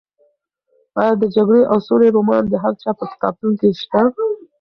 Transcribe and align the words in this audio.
ایا 0.99 1.13
د 1.21 1.23
جګړې 1.35 1.63
او 1.71 1.77
سولې 1.87 2.07
رومان 2.15 2.43
د 2.47 2.53
هر 2.63 2.73
چا 2.81 2.91
په 2.99 3.05
کتابتون 3.11 3.53
کې 3.59 3.69
شته؟ 3.81 4.01